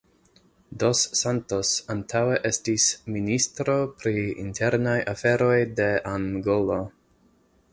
[0.83, 6.81] Dos Santos antaŭe estis ministro pri internaj aferoj de Angolo.